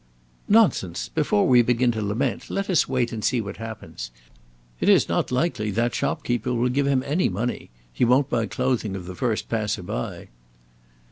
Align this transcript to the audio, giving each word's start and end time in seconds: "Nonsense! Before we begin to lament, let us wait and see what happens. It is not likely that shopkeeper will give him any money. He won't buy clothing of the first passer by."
"Nonsense! 0.49 1.09
Before 1.09 1.47
we 1.47 1.61
begin 1.61 1.91
to 1.91 2.01
lament, 2.01 2.49
let 2.49 2.71
us 2.71 2.89
wait 2.89 3.11
and 3.13 3.23
see 3.23 3.39
what 3.39 3.57
happens. 3.57 4.09
It 4.79 4.89
is 4.89 5.07
not 5.07 5.31
likely 5.31 5.69
that 5.69 5.93
shopkeeper 5.93 6.55
will 6.55 6.69
give 6.69 6.87
him 6.87 7.03
any 7.05 7.29
money. 7.29 7.69
He 7.93 8.03
won't 8.03 8.27
buy 8.27 8.47
clothing 8.47 8.95
of 8.95 9.05
the 9.05 9.13
first 9.13 9.47
passer 9.47 9.83
by." 9.83 10.29